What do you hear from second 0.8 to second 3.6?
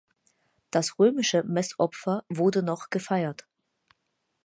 römische Messopfer wurde noch gefeiert.